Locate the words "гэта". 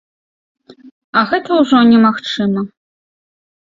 1.33-1.61